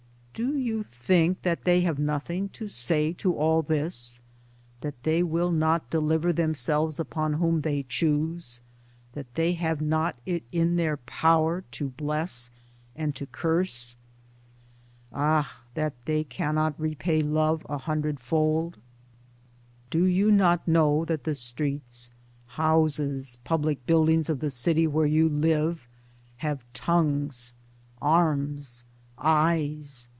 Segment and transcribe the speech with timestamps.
[0.33, 4.21] Do you think that they have nothing to say to all this,
[4.79, 8.59] that they will not deliver themselves upon whom they choose,
[9.13, 12.49] that they have it not in their power to bless
[12.95, 13.95] and to curse,
[15.13, 15.61] ah!
[15.75, 18.77] that they cannot repay love a hundredfold?
[19.91, 22.09] Do you not know that the streets,
[22.47, 25.87] houses, public buildings of the city where you live,
[26.37, 27.53] have tongues,
[28.01, 28.85] arms,
[29.19, 30.07] eyes?